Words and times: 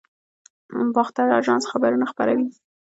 باختر 0.95 1.27
اژانس 1.39 1.63
خبرونه 1.71 2.05
خپروي 2.11 2.47